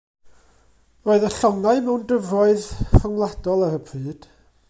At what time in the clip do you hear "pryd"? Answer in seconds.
3.91-4.29